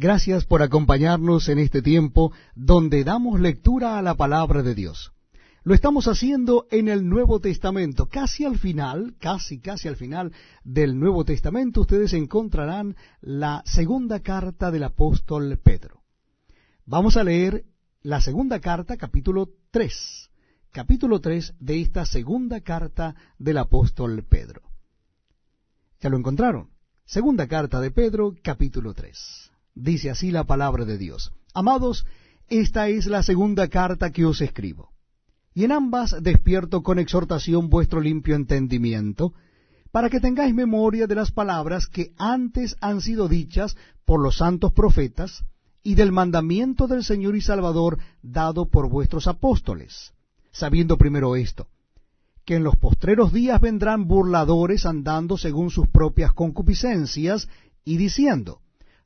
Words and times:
Gracias 0.00 0.44
por 0.44 0.62
acompañarnos 0.62 1.48
en 1.48 1.58
este 1.58 1.82
tiempo 1.82 2.30
donde 2.54 3.02
damos 3.02 3.40
lectura 3.40 3.98
a 3.98 4.02
la 4.02 4.14
palabra 4.14 4.62
de 4.62 4.76
Dios. 4.76 5.10
Lo 5.64 5.74
estamos 5.74 6.06
haciendo 6.06 6.68
en 6.70 6.86
el 6.86 7.08
Nuevo 7.08 7.40
Testamento. 7.40 8.06
Casi 8.06 8.44
al 8.44 8.60
final, 8.60 9.16
casi, 9.18 9.58
casi 9.58 9.88
al 9.88 9.96
final 9.96 10.32
del 10.62 11.00
Nuevo 11.00 11.24
Testamento, 11.24 11.80
ustedes 11.80 12.12
encontrarán 12.12 12.94
la 13.20 13.64
segunda 13.66 14.20
carta 14.20 14.70
del 14.70 14.84
apóstol 14.84 15.58
Pedro. 15.60 16.04
Vamos 16.86 17.16
a 17.16 17.24
leer 17.24 17.64
la 18.00 18.20
segunda 18.20 18.60
carta, 18.60 18.96
capítulo 18.96 19.48
3. 19.72 20.30
Capítulo 20.70 21.20
3 21.20 21.54
de 21.58 21.80
esta 21.80 22.06
segunda 22.06 22.60
carta 22.60 23.16
del 23.36 23.58
apóstol 23.58 24.22
Pedro. 24.22 24.62
¿Ya 26.00 26.08
lo 26.08 26.16
encontraron? 26.16 26.70
Segunda 27.04 27.48
carta 27.48 27.80
de 27.80 27.90
Pedro, 27.90 28.36
capítulo 28.44 28.94
3. 28.94 29.57
Dice 29.80 30.10
así 30.10 30.32
la 30.32 30.42
palabra 30.42 30.84
de 30.84 30.98
Dios. 30.98 31.32
Amados, 31.54 32.04
esta 32.48 32.88
es 32.88 33.06
la 33.06 33.22
segunda 33.22 33.68
carta 33.68 34.10
que 34.10 34.24
os 34.24 34.40
escribo. 34.40 34.90
Y 35.54 35.62
en 35.62 35.70
ambas 35.70 36.16
despierto 36.20 36.82
con 36.82 36.98
exhortación 36.98 37.70
vuestro 37.70 38.00
limpio 38.00 38.34
entendimiento, 38.34 39.34
para 39.92 40.10
que 40.10 40.18
tengáis 40.18 40.52
memoria 40.52 41.06
de 41.06 41.14
las 41.14 41.30
palabras 41.30 41.86
que 41.86 42.12
antes 42.18 42.76
han 42.80 43.00
sido 43.00 43.28
dichas 43.28 43.76
por 44.04 44.20
los 44.20 44.38
santos 44.38 44.72
profetas, 44.72 45.44
y 45.84 45.94
del 45.94 46.10
mandamiento 46.10 46.88
del 46.88 47.04
Señor 47.04 47.36
y 47.36 47.40
Salvador 47.40 47.98
dado 48.20 48.66
por 48.66 48.88
vuestros 48.88 49.28
apóstoles, 49.28 50.12
sabiendo 50.50 50.98
primero 50.98 51.36
esto, 51.36 51.68
que 52.44 52.56
en 52.56 52.64
los 52.64 52.74
postreros 52.76 53.32
días 53.32 53.60
vendrán 53.60 54.08
burladores 54.08 54.86
andando 54.86 55.38
según 55.38 55.70
sus 55.70 55.86
propias 55.86 56.32
concupiscencias, 56.32 57.48
y 57.84 57.96
diciendo, 57.96 58.60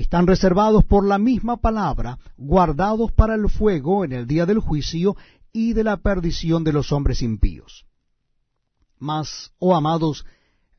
están 0.00 0.26
reservados 0.26 0.84
por 0.84 1.06
la 1.06 1.18
misma 1.18 1.56
palabra, 1.56 2.18
guardados 2.36 3.12
para 3.12 3.34
el 3.34 3.48
fuego 3.48 4.04
en 4.04 4.12
el 4.12 4.26
día 4.26 4.46
del 4.46 4.58
juicio 4.58 5.16
y 5.52 5.72
de 5.72 5.84
la 5.84 5.96
perdición 5.96 6.64
de 6.64 6.72
los 6.72 6.92
hombres 6.92 7.22
impíos. 7.22 7.86
Mas, 8.98 9.52
oh 9.58 9.74
amados, 9.74 10.24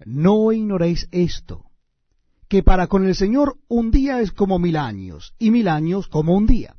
no 0.06 0.52
ignoréis 0.52 1.08
esto, 1.12 1.66
que 2.48 2.64
para 2.64 2.88
con 2.88 3.06
el 3.06 3.16
Señor 3.16 3.58
un 3.68 3.92
día 3.92 4.22
es 4.22 4.32
como 4.32 4.60
mil 4.60 4.78
años, 4.78 5.34
y 5.40 5.52
mil 5.52 5.68
años 5.68 6.08
como 6.08 6.36
un 6.36 6.46
día. 6.46 6.76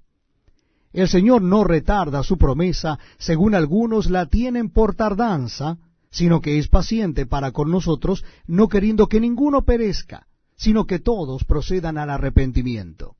El 0.92 1.08
Señor 1.08 1.42
no 1.42 1.64
retarda 1.64 2.22
su 2.22 2.36
promesa, 2.36 2.98
según 3.18 3.54
algunos 3.54 4.10
la 4.10 4.26
tienen 4.26 4.70
por 4.70 4.94
tardanza, 4.94 5.78
sino 6.10 6.40
que 6.40 6.58
es 6.58 6.68
paciente 6.68 7.26
para 7.26 7.52
con 7.52 7.70
nosotros, 7.70 8.24
no 8.46 8.68
queriendo 8.68 9.06
que 9.06 9.20
ninguno 9.20 9.62
perezca, 9.62 10.26
sino 10.60 10.86
que 10.86 10.98
todos 10.98 11.44
procedan 11.44 11.96
al 11.96 12.10
arrepentimiento. 12.10 13.16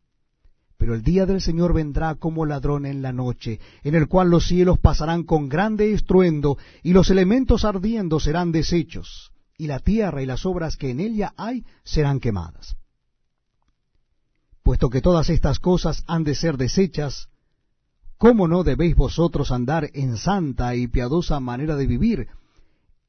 Pero 0.77 0.95
el 0.95 1.03
día 1.03 1.25
del 1.25 1.41
Señor 1.41 1.73
vendrá 1.73 2.15
como 2.17 2.45
ladrón 2.45 2.85
en 2.85 3.01
la 3.01 3.15
noche, 3.15 3.61
en 3.83 3.95
el 3.95 4.09
cual 4.09 4.29
los 4.29 4.47
cielos 4.47 4.79
pasarán 4.79 5.23
con 5.25 5.49
grande 5.49 5.95
estruendo, 5.95 6.59
y 6.83 6.93
los 6.93 7.09
elementos 7.09 7.65
ardiendo 7.65 8.21
serán 8.21 8.53
deshechos, 8.53 9.33
y 9.57 9.69
la 9.69 9.79
tierra 9.79 10.23
y 10.23 10.27
las 10.27 10.45
obras 10.45 10.77
que 10.77 10.91
en 10.91 11.01
ella 11.01 11.33
hay 11.39 11.65
serán 11.83 12.21
quemadas. 12.21 12.77
Puesto 14.63 14.91
que 14.91 15.01
todas 15.01 15.31
estas 15.31 15.61
cosas 15.61 16.05
han 16.07 16.25
de 16.25 16.35
ser 16.35 16.59
deshechas, 16.59 17.31
¿cómo 18.19 18.49
no 18.49 18.65
debéis 18.65 18.97
vosotros 18.97 19.51
andar 19.51 19.89
en 19.95 20.19
santa 20.19 20.75
y 20.75 20.89
piadosa 20.89 21.41
manera 21.41 21.77
de 21.77 21.87
vivir, 21.87 22.29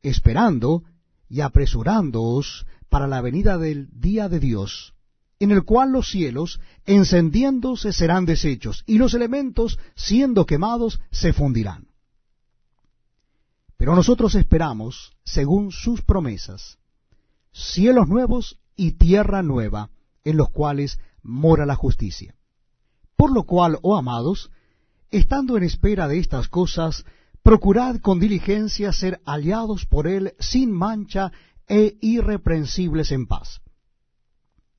esperando 0.01 0.83
y 1.27 1.41
apresurándoos 1.41 2.65
para 2.91 3.07
la 3.07 3.21
venida 3.21 3.57
del 3.57 3.87
día 3.93 4.27
de 4.27 4.41
Dios, 4.41 4.93
en 5.39 5.51
el 5.51 5.63
cual 5.63 5.93
los 5.93 6.09
cielos, 6.09 6.59
encendiéndose, 6.85 7.93
serán 7.93 8.25
deshechos, 8.25 8.83
y 8.85 8.97
los 8.97 9.13
elementos, 9.13 9.79
siendo 9.95 10.45
quemados, 10.45 10.99
se 11.09 11.31
fundirán. 11.31 11.87
Pero 13.77 13.95
nosotros 13.95 14.35
esperamos, 14.35 15.13
según 15.23 15.71
sus 15.71 16.01
promesas, 16.01 16.79
cielos 17.53 18.09
nuevos 18.09 18.59
y 18.75 18.91
tierra 18.91 19.41
nueva, 19.41 19.89
en 20.25 20.35
los 20.35 20.49
cuales 20.49 20.99
mora 21.23 21.65
la 21.65 21.75
justicia. 21.75 22.35
Por 23.15 23.31
lo 23.31 23.43
cual, 23.43 23.79
oh 23.83 23.95
amados, 23.95 24.51
estando 25.11 25.55
en 25.55 25.63
espera 25.63 26.09
de 26.09 26.19
estas 26.19 26.49
cosas, 26.49 27.05
procurad 27.41 28.01
con 28.01 28.19
diligencia 28.19 28.91
ser 28.91 29.21
aliados 29.23 29.85
por 29.85 30.07
él 30.07 30.33
sin 30.39 30.73
mancha 30.73 31.31
e 31.71 31.97
irreprensibles 32.01 33.13
en 33.13 33.27
paz. 33.27 33.61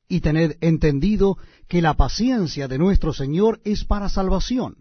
Y 0.09 0.21
tened 0.21 0.59
entendido 0.61 1.39
que 1.67 1.81
la 1.81 1.95
paciencia 1.95 2.69
de 2.69 2.77
nuestro 2.77 3.15
Señor 3.15 3.63
es 3.65 3.87
para 3.87 4.11
salvación, 4.11 4.77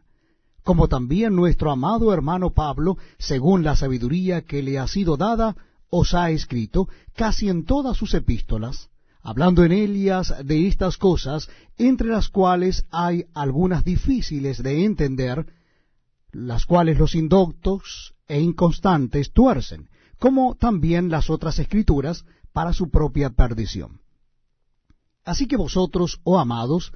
como 0.62 0.90
también 0.90 1.38
nuestro 1.38 1.72
amado 1.72 2.14
hermano 2.14 2.50
Pablo, 2.50 2.98
según 3.18 3.64
la 3.64 3.78
sabiduría 3.78 4.42
que 4.42 4.62
le 4.62 4.78
ha 4.78 4.90
sido 4.90 5.16
dada, 5.16 5.56
os 5.90 6.14
ha 6.14 6.32
escrito 6.32 6.90
casi 7.16 7.48
en 7.48 7.64
todas 7.64 7.96
sus 7.96 8.14
epístolas, 8.14 8.90
hablando 9.22 9.64
en 9.64 9.72
ellas 9.72 10.34
de 10.44 10.68
estas 10.68 10.98
cosas, 10.98 11.50
entre 11.78 12.10
las 12.10 12.28
cuales 12.28 12.86
hay 12.92 13.24
algunas 13.34 13.86
difíciles 13.86 14.62
de 14.62 14.84
entender, 14.84 15.46
las 16.34 16.66
cuales 16.66 17.00
los 17.00 17.16
indoctos 17.16 18.16
e 18.28 18.42
inconstantes 18.42 19.32
tuercen, 19.32 19.91
como 20.22 20.54
también 20.54 21.10
las 21.10 21.32
otras 21.32 21.58
escrituras, 21.58 22.26
para 22.54 22.74
su 22.74 22.92
propia 22.92 23.32
perdición. 23.32 24.02
Así 25.26 25.48
que 25.48 25.58
vosotros, 25.58 26.20
oh 26.24 26.38
amados, 26.38 26.94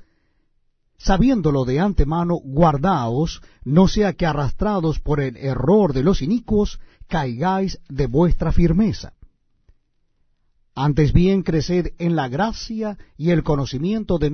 sabiéndolo 0.99 1.65
de 1.65 1.79
antemano, 1.79 2.35
guardaos, 2.35 3.41
no 3.63 3.87
sea 3.87 4.13
que 4.13 4.27
arrastrados 4.27 4.99
por 4.99 5.21
el 5.21 5.37
error 5.37 5.93
de 5.93 6.03
los 6.03 6.21
inicuos, 6.21 6.79
caigáis 7.07 7.79
de 7.89 8.05
vuestra 8.05 8.51
firmeza. 8.51 9.13
Antes 10.75 11.11
bien 11.11 11.41
creced 11.41 11.93
en 11.97 12.15
la 12.15 12.27
gracia 12.27 12.99
y 13.17 13.31
el 13.31 13.41
conocimiento 13.41 14.19
de 14.19 14.29